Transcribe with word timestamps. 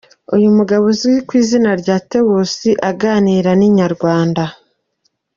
Uyu 0.35 0.49
mugabo 0.57 0.83
uzwi 0.91 1.15
ku 1.27 1.31
izina 1.41 1.69
rya 1.81 1.97
Theos 2.09 2.53
aganira 2.89 3.49
na 3.59 3.63
Inyarwanda. 3.69 4.43